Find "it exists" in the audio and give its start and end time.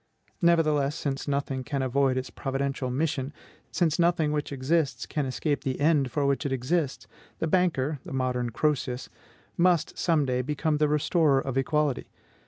6.43-7.05